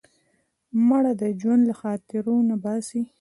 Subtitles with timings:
[0.87, 3.01] مړه د ژوند له خاطرو نه باسې